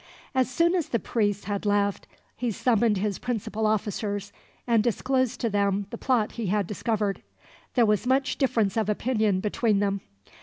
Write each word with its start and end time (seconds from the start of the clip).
As 0.33 0.49
soon 0.49 0.73
as 0.73 0.89
the 0.89 0.97
priests 0.97 1.43
had 1.43 1.63
left, 1.63 2.07
he 2.35 2.49
summoned 2.49 2.97
his 2.97 3.19
principal 3.19 3.67
officers, 3.67 4.33
and 4.65 4.83
disclosed 4.83 5.39
to 5.41 5.49
them 5.51 5.85
the 5.91 5.97
plot 5.99 6.31
he 6.31 6.47
had 6.47 6.65
discovered. 6.65 7.21
There 7.75 7.85
was 7.85 8.07
much 8.07 8.39
difference 8.39 8.77
of 8.77 8.89
opinion 8.89 9.41
between 9.41 9.77
them. 9.77 10.01